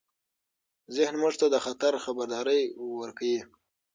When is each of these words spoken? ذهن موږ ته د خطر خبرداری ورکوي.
ذهن 0.95 1.15
موږ 1.21 1.33
ته 1.39 1.47
د 1.53 1.55
خطر 1.65 1.93
خبرداری 2.05 2.61
ورکوي. 2.99 3.39